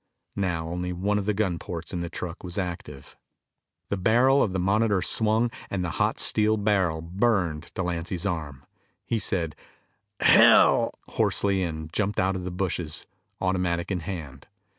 Now 0.41 0.67
only 0.67 0.91
one 0.93 1.19
of 1.19 1.27
the 1.27 1.33
gun 1.35 1.59
ports 1.59 1.93
in 1.93 1.99
the 1.99 2.09
truck 2.09 2.43
was 2.43 2.57
active. 2.57 3.17
The 3.89 3.97
barrel 3.97 4.41
of 4.41 4.51
the 4.51 4.57
Monitor 4.59 5.03
swung 5.03 5.51
and 5.69 5.85
the 5.85 5.91
hot 6.01 6.19
steel 6.19 6.57
barrel 6.57 7.03
burned 7.03 7.71
Delancy's 7.75 8.25
arm. 8.25 8.65
He 9.05 9.19
said, 9.19 9.55
"Hell!" 10.19 10.97
hoarsely 11.07 11.61
and 11.61 11.93
jumped 11.93 12.19
out 12.19 12.35
of 12.35 12.45
the 12.45 12.49
bushes, 12.49 13.05
automatic 13.39 13.91
in 13.91 13.99
hand. 13.99 14.47